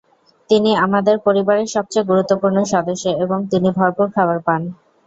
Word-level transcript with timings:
তিনি 0.49 0.71
আমাদের 0.85 1.15
পরিবারের 1.25 1.67
সবচেয়ে 1.67 2.09
গুরুত্বপূর্ণ 2.09 2.57
সদস্য 2.73 3.05
এবং 3.23 3.39
তিনি 3.51 3.69
ভরপুর 3.77 4.07
খাবার 4.15 4.39
পান। 4.47 4.61